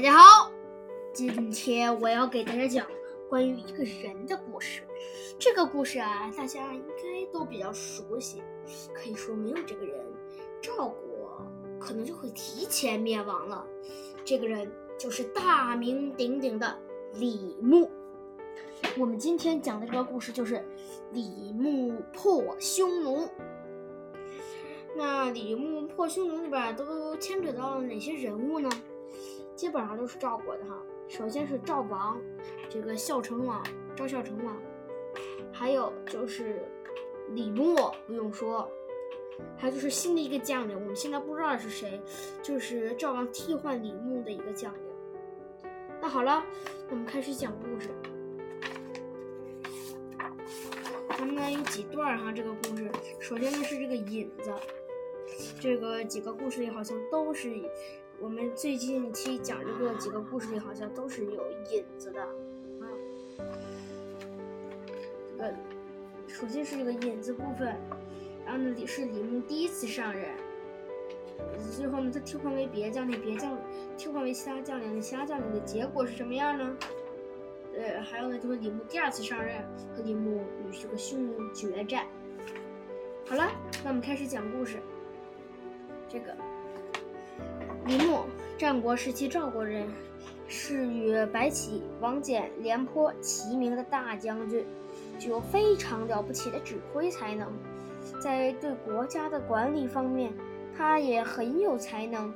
[0.00, 0.50] 大家好，
[1.12, 2.86] 今天我要给大家讲
[3.28, 4.80] 关于一个人的故事。
[5.38, 8.42] 这个故事啊，大家应该都比较熟悉。
[8.94, 10.02] 可以说，没有这个人，
[10.62, 11.46] 赵国
[11.78, 13.62] 可能就会提前灭亡了。
[14.24, 16.78] 这个人就是大名鼎鼎的
[17.12, 17.90] 李牧。
[18.98, 20.66] 我们今天讲的这个故事就是
[21.12, 23.28] 李牧破匈奴。
[24.96, 28.70] 那李牧破匈奴里边都牵扯到了哪些人物呢？
[29.54, 30.80] 基本上都是赵国的哈。
[31.08, 32.20] 首先是赵王，
[32.68, 33.62] 这个孝成王
[33.96, 34.56] 赵孝成王，
[35.52, 36.62] 还有就是
[37.30, 37.76] 李牧，
[38.06, 38.70] 不用说，
[39.56, 42.00] 还有就是新的一个将领，我们现在不知道是谁，
[42.42, 44.80] 就是赵王替换李牧的一个将领。
[46.00, 46.44] 那好了，
[46.88, 47.88] 我们开始讲故事。
[51.18, 54.54] 咱们呢有几段哈，这个故事，首先呢是这个引子。
[55.60, 57.50] 这个几个故事里好像都是，
[58.20, 62.84] 我们最近期讲这个几个故事里好像都是有引子的啊。
[65.30, 65.54] 这个
[66.28, 67.74] 首先是这个引子部分，
[68.44, 70.28] 然后呢李是李牧第一次上任，
[71.74, 73.58] 最后呢他替换为别将，那别将
[73.96, 76.76] 替换为其他将领，其他将领的结果是什么样呢？
[77.74, 79.62] 呃，还有呢就是李牧第二次上任
[79.96, 82.04] 和李牧与这个匈奴决战。
[83.26, 83.50] 好了，
[83.82, 84.76] 那我们开始讲故事。
[86.06, 86.36] 这个
[87.86, 88.20] 李牧，
[88.58, 89.88] 战国时期赵国人，
[90.46, 94.64] 是与白起、王翦、廉颇齐名的大将军，
[95.18, 97.48] 具有非常了不起的指挥才能。
[98.22, 100.32] 在对国家的管理方面，
[100.76, 102.32] 他也很有才能，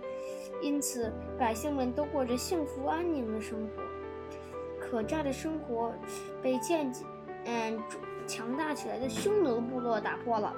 [0.62, 3.82] 因此百姓们都过着幸福安宁的生活。
[4.80, 5.92] 可这样的生活
[6.42, 7.06] 被渐渐
[7.46, 7.82] 嗯
[8.26, 10.54] 强大起来的匈奴部落打破了。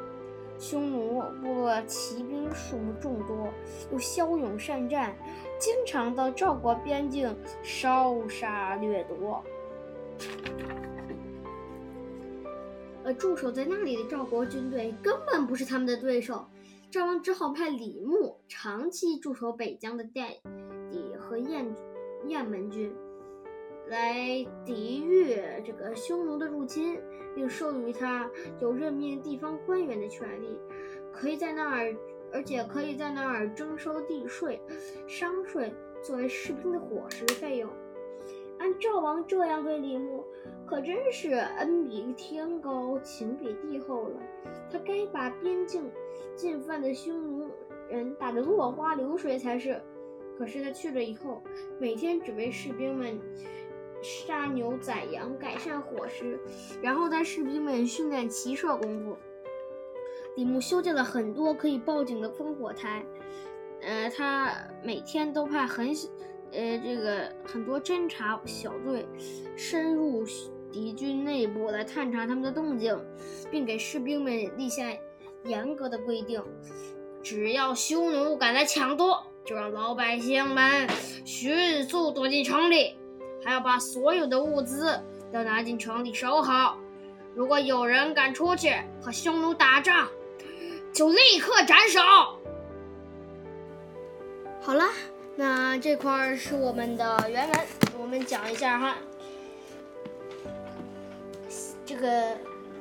[0.58, 3.48] 匈奴部落骑兵数目众多，
[3.92, 5.14] 又骁勇善战，
[5.58, 9.44] 经常到赵国边境烧杀掠夺。
[13.04, 16.46] 而驻守在那里的赵国军队根本不是他们的对手，
[16.90, 20.40] 赵王只好派李牧长期驻守北疆的代
[20.90, 21.72] 底和雁
[22.26, 22.92] 雁门军。
[23.88, 27.00] 来抵御这个匈奴的入侵，
[27.34, 28.28] 并授予他
[28.60, 30.58] 有任命地方官员的权利，
[31.12, 31.96] 可以在那儿，
[32.32, 34.60] 而且可以在那儿征收地税、
[35.06, 37.70] 商税，作为士兵的伙食费用。
[38.58, 40.24] 按赵王这样对李牧，
[40.66, 44.18] 可真是恩比天高，情比地厚了。
[44.70, 45.88] 他该把边境
[46.34, 47.50] 进犯的匈奴
[47.88, 49.80] 人打得落花流水才是。
[50.38, 51.42] 可是他去了以后，
[51.78, 53.18] 每天只为士兵们。
[54.06, 56.38] 杀牛宰羊，改善伙食，
[56.80, 59.16] 然后带士兵们训练骑射功夫。
[60.36, 63.04] 李牧修建了很多可以报警的烽火台，
[63.82, 65.88] 呃，他每天都派很，
[66.52, 69.04] 呃，这个很多侦察小队
[69.56, 70.24] 深入
[70.70, 72.96] 敌军内部来探查他们的动静，
[73.50, 74.84] 并给士兵们立下
[75.44, 76.40] 严格的规定：
[77.24, 80.86] 只要匈奴敢来抢夺，就让老百姓们
[81.24, 82.96] 迅速躲进城里。
[83.46, 85.00] 还要把所有的物资
[85.32, 86.76] 都拿进城里收好。
[87.32, 90.08] 如果有人敢出去和匈奴打仗，
[90.92, 92.00] 就立刻斩首。
[94.60, 94.82] 好了，
[95.36, 97.60] 那这块是我们的原文，
[98.00, 98.96] 我们讲一下哈。
[101.84, 102.36] 这个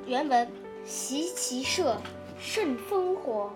[0.08, 0.52] 原文：
[0.84, 1.96] 习其射，
[2.40, 3.52] 甚烽火，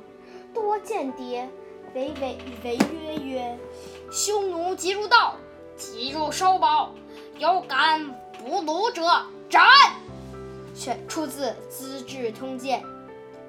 [0.54, 1.50] 多间谍，
[1.96, 3.58] 违违违约曰：
[4.12, 5.36] 匈奴急入道。
[5.76, 6.94] 急入收宝，
[7.40, 9.02] 有敢不鲁者
[9.50, 9.64] 斩。
[10.76, 12.84] 选出自《资治通鉴》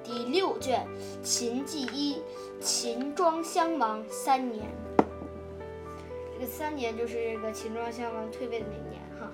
[0.01, 0.87] 第六卷
[1.21, 2.21] 秦纪一
[2.61, 4.65] 秦庄襄王三年。
[6.33, 9.29] 这个三年就是这个秦庄襄王退位的那年哈。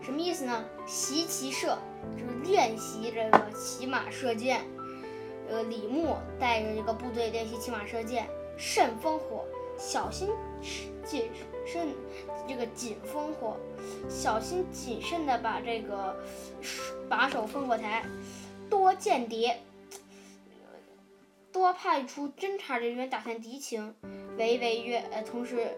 [0.00, 0.64] 什么意思呢？
[0.86, 1.76] 习骑射
[2.16, 4.60] 就是练习这个骑马射箭。
[5.50, 9.44] 呃，李牧带着这个部队练习骑马射箭，慎烽火，
[9.76, 10.30] 小心
[11.04, 11.30] 谨
[11.66, 11.88] 慎，
[12.48, 13.56] 这个谨烽火，
[14.08, 16.16] 小心谨慎的把这个
[17.08, 18.04] 把守烽火台，
[18.70, 19.60] 多间谍，
[21.52, 23.94] 多派出侦察人员打探敌情，
[24.38, 25.76] 违违约，呃，同时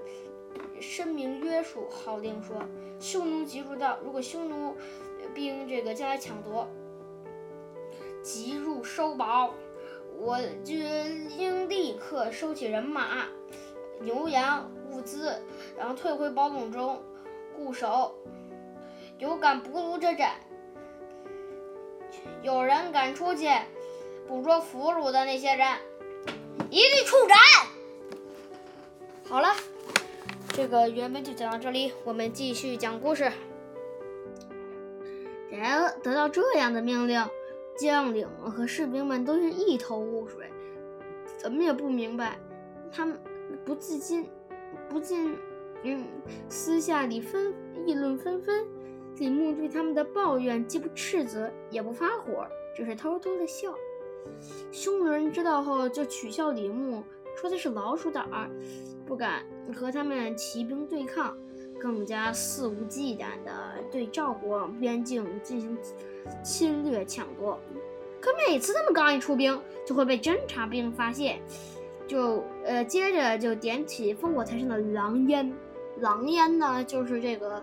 [0.81, 2.63] 声明约束，号令说，
[3.01, 4.77] 匈奴急入道，如果匈奴
[5.35, 6.69] 兵这个将来抢夺，
[8.23, 9.53] 急入收宝，
[10.19, 13.27] 我军应立刻收起人马。
[13.99, 15.41] 牛羊物资，
[15.77, 17.03] 然后退回堡垒中
[17.57, 18.15] 固守。
[19.19, 20.33] 有敢不如者斩。
[22.43, 23.49] 有人敢出去
[24.29, 25.67] 捕捉俘虏的那些人，
[26.71, 27.37] 一律处斩。
[29.29, 29.49] 好了，
[30.49, 33.33] 这个原文就讲到这里，我们继续讲故事。
[35.51, 37.25] 然而得到这样的命令，
[37.79, 40.51] 将领和士兵们都是一头雾水，
[41.39, 42.39] 怎么也不明白。
[42.93, 43.19] 他们
[43.65, 44.29] 不自禁，
[44.89, 45.37] 不禁，
[45.83, 46.05] 嗯，
[46.49, 47.53] 私下里纷
[47.87, 48.67] 议论纷纷。
[49.19, 52.47] 李牧对他们的抱怨既不斥责，也不发火，
[52.77, 53.75] 只是偷偷的笑。
[54.71, 57.03] 匈奴人知道后，就取笑李牧，
[57.35, 58.51] 说他是老鼠胆儿，
[59.07, 59.43] 不敢
[59.75, 61.35] 和他们骑兵对抗，
[61.81, 63.53] 更加肆无忌惮地
[63.91, 65.79] 对赵国边境进行
[66.45, 67.59] 侵略抢夺。
[68.21, 71.41] 可每次他们刚一出兵，就会被侦察兵发现，
[72.07, 75.53] 就呃接着就点起烽火台上的狼烟。
[76.01, 77.63] 狼烟呢，就是这个。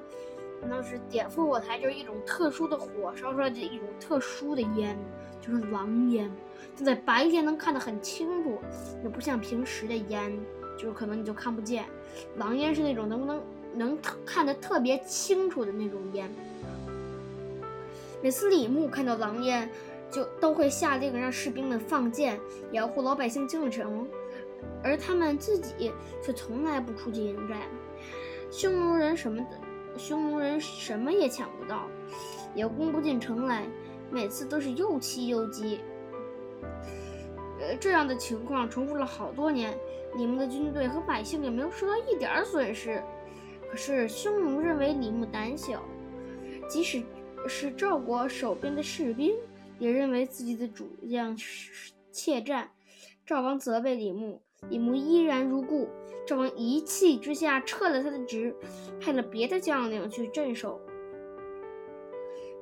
[0.66, 4.98] 那是点烽火台，就是一种特殊的火烧出来的一种特殊的烟，
[5.42, 6.32] 就是狼烟。
[6.74, 8.58] 就在白天能看得很清楚，
[9.04, 10.32] 也不像平时的烟，
[10.78, 11.84] 就是可能你就看不见。
[12.38, 13.42] 狼烟是那种能不能
[13.74, 16.32] 能看得特别清楚的那种烟。
[18.22, 19.70] 每次李牧看到狼烟，
[20.10, 22.40] 就都会下令让士兵们放箭，
[22.72, 24.08] 掩护老百姓进城，
[24.84, 25.92] 而他们自己
[26.24, 27.60] 却从来不出去迎战。
[28.52, 29.60] 匈奴人什么的。
[29.96, 31.88] 匈奴人什么也抢不到，
[32.56, 33.64] 也攻不进城来，
[34.10, 35.82] 每次都是又气又急。
[37.60, 39.78] 呃，这样的情况重复了好多年，
[40.16, 43.04] 李牧的军队和百姓也没有受到一点损失。
[43.70, 45.84] 可是匈奴认为李牧胆小，
[46.68, 47.04] 即使
[47.48, 49.36] 是赵国守边的士兵，
[49.78, 51.38] 也认为自己的主将
[52.12, 52.68] 怯战。
[53.26, 55.88] 赵王责备李牧，李牧依然如故。
[56.26, 58.54] 赵王一气之下撤了他的职，
[59.00, 60.80] 派了别的将领去镇守。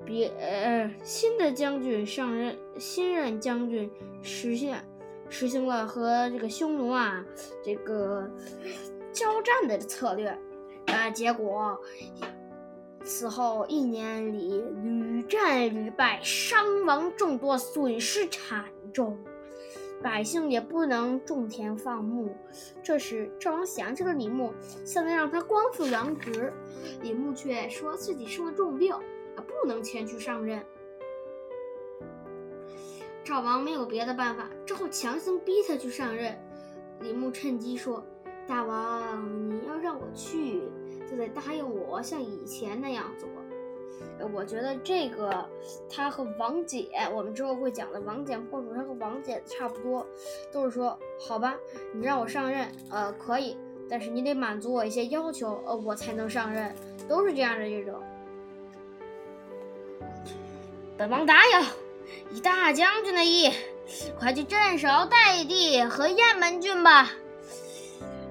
[0.05, 3.89] 别呃，新的将军上任，新任将军
[4.21, 4.83] 实现
[5.29, 7.23] 实行了和这个匈奴啊
[7.63, 8.29] 这个
[9.11, 10.37] 交战的策略，
[10.87, 11.79] 啊，结果
[13.03, 19.17] 此后一年里屡战屡败，伤亡众多，损失惨重。
[20.01, 22.35] 百姓也不能种田放牧。
[22.81, 24.53] 这时，赵王想起了李牧，
[24.83, 26.51] 下令让他光复原职。
[27.01, 30.63] 李牧却说自己生了重病，啊，不能前去上任。
[33.23, 36.35] 赵王没有别的办法，只好强行逼他去上任。
[36.99, 38.03] 李牧趁机说
[38.47, 40.63] ：“大王，你要让我去，
[41.09, 43.29] 就得答应我像以前那样做。”
[44.33, 45.47] 我觉得这个
[45.89, 50.05] 他和王翦，我们之后会讲的王翦破楚，他和王翦差不多，
[50.51, 51.55] 都是说好吧，
[51.93, 53.57] 你让我上任，呃，可以，
[53.89, 56.73] 但是你得满足我一些要求，呃，我才能上任，
[57.07, 57.99] 都是这样的这种。
[60.97, 63.51] 本王答应，以大将军的意，
[64.19, 67.09] 快去镇守代地和雁门郡吧。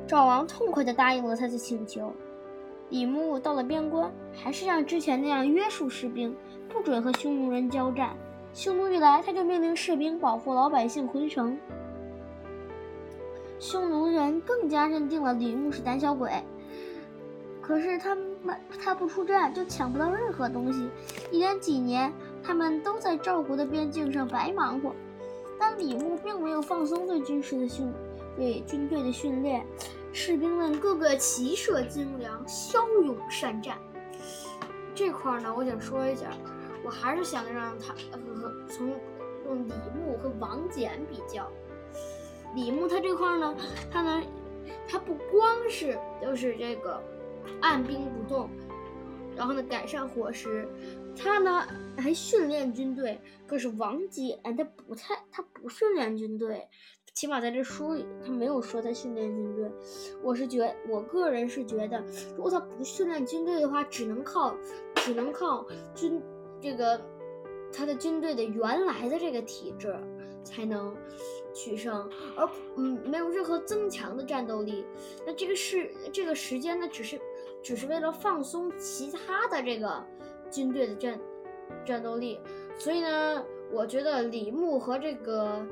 [0.07, 2.13] 赵王痛快地答应了他的请求。
[2.91, 6.37] 李牧到了边关，还是像之前那样约束士兵，
[6.69, 8.15] 不准和匈奴人交战。
[8.53, 11.57] 匈奴一来，他就命令士兵保护老百姓回城。
[13.61, 16.31] 匈奴人更加认定了李牧是胆小鬼。
[17.61, 20.89] 可是他们他不出战，就抢不到任何东西。
[21.31, 22.13] 一连几年，
[22.43, 24.93] 他们都在赵国的边境上白忙活。
[25.57, 27.93] 但李牧并没有放松对军事的训，
[28.35, 29.65] 对军队的训练。
[30.12, 33.79] 士兵们个个骑射精良，骁勇善战。
[34.95, 36.31] 这块儿呢，我想说一下，
[36.85, 38.88] 我还是想让他和从
[39.47, 41.50] 用李牧和王翦比较。
[42.55, 43.57] 李牧他这块儿呢，
[43.90, 44.23] 他呢，
[44.88, 47.00] 他不光是就是这个
[47.61, 48.50] 按兵不动，
[49.37, 50.69] 然后呢改善伙食，
[51.17, 53.21] 他呢还训练军队。
[53.47, 56.69] 可是王翦他不太，他不训练军队。
[57.12, 59.71] 起码在这书里，他没有说他训练军队。
[60.23, 62.02] 我是觉，我个人是觉得，
[62.37, 64.57] 如果他不训练军队的话，只能靠，
[64.95, 66.23] 只能靠军
[66.61, 66.99] 这个
[67.73, 69.95] 他的军队的原来的这个体制
[70.45, 70.97] 才能
[71.52, 74.87] 取胜，而嗯没有任何增强的战斗力。
[75.26, 77.21] 那这个是这个时间呢，只是
[77.62, 80.02] 只是为了放松其他的这个
[80.50, 81.21] 军队的战
[81.85, 82.40] 战斗力。
[82.79, 85.67] 所以呢，我觉得李牧和这个。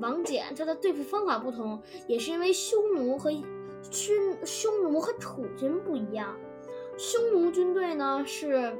[0.00, 3.30] 王翦他的对付方法不同，也是因为匈奴和
[3.90, 6.36] 军匈奴和楚军不一样。
[6.96, 8.76] 匈奴军队呢是，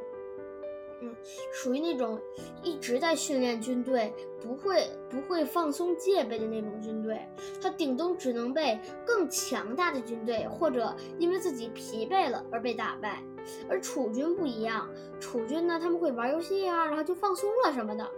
[1.01, 1.15] 嗯，
[1.53, 2.21] 属于那种
[2.65, 7.21] 一直在训练军队，不会不会放松戒备的那种军队。
[7.63, 13.23] 他顶多只能被更强大的军队，或者因为自己疲惫了而被打败。
[13.69, 18.11] 而楚军不一样，楚军呢他们会玩游戏啊，然后就放松了什么的，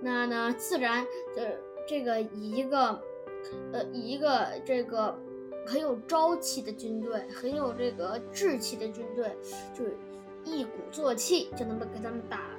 [0.00, 1.71] 那呢自然呃。
[1.86, 3.00] 这个一个，
[3.72, 5.18] 呃，一个这个
[5.66, 9.30] 很有朝气的军队，很有这个志气的军队，
[9.74, 9.84] 就
[10.44, 12.50] 一鼓作气就能把给他们打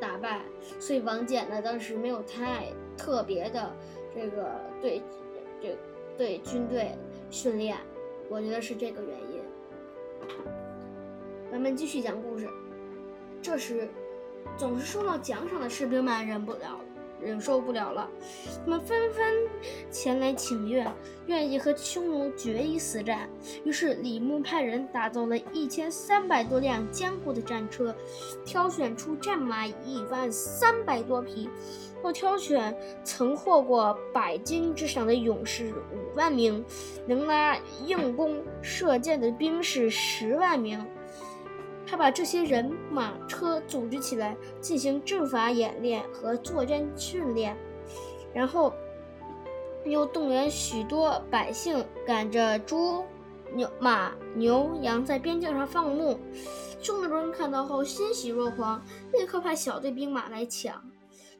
[0.00, 0.42] 打败。
[0.78, 3.74] 所以王翦呢，当时没有太特别的
[4.14, 5.02] 这个对
[5.60, 5.76] 这
[6.16, 6.96] 对军队
[7.30, 7.76] 训练，
[8.28, 9.40] 我觉得是这个原因。
[11.50, 12.48] 咱们继续讲故事。
[13.40, 13.88] 这时，
[14.56, 16.80] 总是受到奖赏的士兵们忍不了。
[17.26, 18.08] 忍受不了了，
[18.64, 19.24] 他们纷纷
[19.90, 20.90] 前来请愿，
[21.26, 23.28] 愿意和匈奴决一死战。
[23.64, 27.92] 于是李牧派人打造了一千三百多辆坚固的战车，
[28.44, 31.50] 挑选出战马一万三百多匹，
[32.04, 36.64] 又挑选曾获过百金之赏的勇士五万名，
[37.06, 40.84] 能拉硬弓射箭的兵士十万名。
[41.86, 47.56] 他把这些人马车组织起来进行阵法演练和作战训练，
[48.34, 48.72] 然后
[49.84, 53.04] 又动员许多百姓赶着猪、
[53.54, 56.18] 牛、马、牛、羊在边境上放牧。
[56.80, 60.82] 匈奴人看到后欣喜若狂，立刻派小队兵马来抢。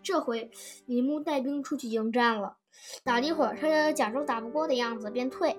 [0.03, 0.49] 这回
[0.87, 2.57] 李牧带兵出去迎战了，
[3.03, 5.57] 打了一会儿，他假装打不过的样子，便退，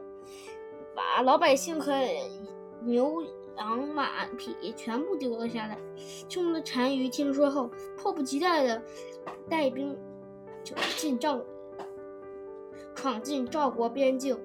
[0.95, 1.93] 把老百姓和
[2.83, 3.21] 牛。
[3.57, 5.77] 羊马匹全部丢了下来。
[6.29, 8.81] 匈奴的单于听说后，迫不及待地
[9.49, 9.97] 带兵
[10.63, 11.41] 就进赵，
[12.93, 14.39] 闯进赵国边境，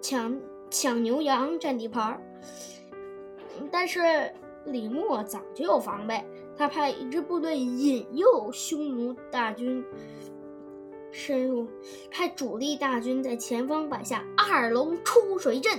[0.00, 0.40] 抢
[0.70, 2.20] 抢牛羊，占地盘儿。
[3.70, 4.32] 但是
[4.64, 6.24] 李牧早就有防备，
[6.56, 9.84] 他派一支部队引诱匈奴大军
[11.12, 11.68] 深入，
[12.10, 15.78] 派主力大军在前方摆下二龙出水阵，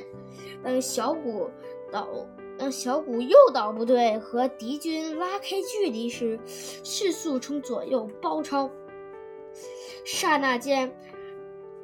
[0.63, 1.49] 让小股。
[1.93, 2.09] 导，
[2.57, 6.39] 让小股诱导部队和敌军拉开距离时，
[6.83, 8.69] 迅速从左右包抄。
[10.03, 10.91] 刹那间，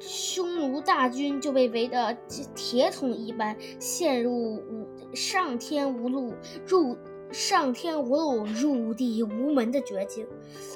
[0.00, 2.14] 匈奴大军就被围得
[2.54, 6.34] 铁桶一般，陷入无上天无路
[6.66, 6.96] 入
[7.30, 10.26] 上天无路入地无门的绝境。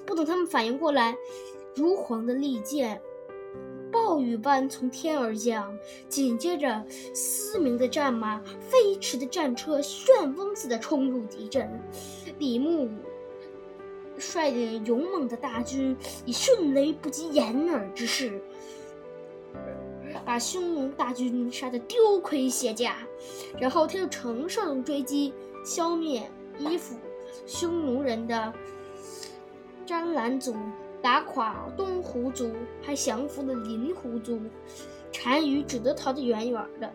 [0.06, 1.16] 不等他们反应过来，
[1.74, 3.02] 如簧的利剑。
[3.94, 5.72] 暴雨般从天而降，
[6.08, 6.84] 紧接着，
[7.14, 11.70] 嘶鸣的战马、飞驰的战车旋风似的冲入敌阵。
[12.40, 12.90] 李牧
[14.18, 15.96] 率领勇猛的大军，
[16.26, 18.42] 以迅雷不及掩耳之势，
[20.24, 22.96] 把匈奴大军杀得丢盔卸甲。
[23.60, 25.32] 然后，他又乘胜追击，
[25.64, 26.96] 消灭依附
[27.46, 28.52] 匈奴人的
[29.86, 30.52] 詹兰族。
[31.04, 32.50] 打垮东胡族，
[32.82, 34.40] 还降服了林胡族，
[35.22, 36.90] 单于只得逃得远远的。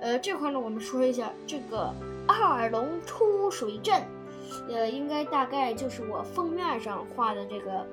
[0.00, 1.92] 呃，这块呢，我们说一下这个
[2.28, 4.00] 二龙出水阵，
[4.68, 7.84] 呃，应该大概就是我封面上画的这个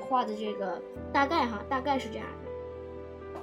[0.00, 0.80] 画的这个
[1.12, 2.26] 大概哈，大概是这样
[3.34, 3.40] 的。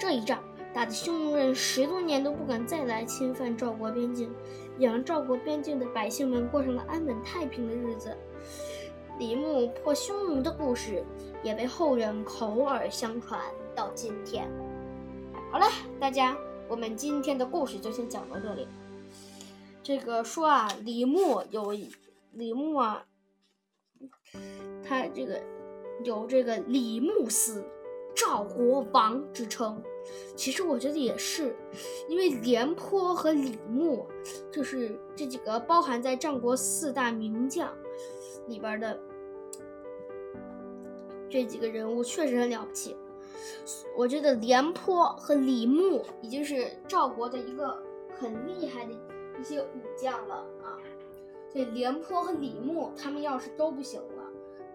[0.00, 0.42] 这一仗。
[0.74, 4.34] 打得匈奴人十多年都不敢再来侵犯赵国边境，
[4.76, 8.14] 也让赵国边境的百姓们过上了安稳太平的日子。
[9.20, 11.04] 李牧破匈奴的故事
[11.44, 13.40] 也被后人口耳相传
[13.72, 14.50] 到今天。
[15.52, 15.66] 好了，
[16.00, 16.36] 大家，
[16.68, 18.66] 我们今天的故事就先讲到这里。
[19.80, 21.72] 这个说啊，李牧有
[22.32, 23.04] 李牧啊，
[24.82, 25.40] 他这个
[26.02, 27.64] 有这个李牧死。
[28.16, 29.82] 赵国王之称，
[30.36, 31.56] 其实我觉得也是，
[32.08, 34.06] 因为廉颇和李牧，
[34.50, 37.72] 就是这几个包含在战国四大名将
[38.46, 39.00] 里边的
[41.30, 42.96] 这几个人物，确实很了不起。
[43.96, 47.80] 我觉得廉颇和李牧已经是赵国的一个
[48.18, 48.92] 很厉害的
[49.40, 50.78] 一些武将了啊。
[51.50, 54.24] 所以廉颇和李牧他们要是都不行了，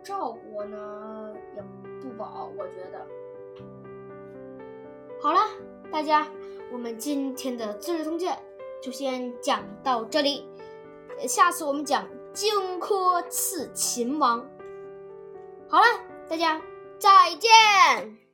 [0.01, 1.61] 赵国呢也
[2.01, 3.05] 不保，我觉得。
[5.21, 5.39] 好了，
[5.91, 6.25] 大家，
[6.71, 8.33] 我们今天的《资治通鉴》
[8.83, 10.47] 就先讲到这里，
[11.27, 14.39] 下次我们讲荆轲刺秦王。
[15.67, 15.85] 好了，
[16.29, 16.61] 大家
[16.97, 18.28] 再见。